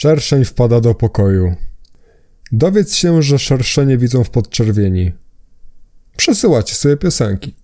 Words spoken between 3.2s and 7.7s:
że szerszenie widzą w podczerwieni. Przesyłacie sobie piosenki.